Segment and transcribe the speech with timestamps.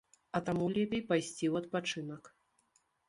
[0.37, 2.23] А таму лепей пайсці ў адпачынак.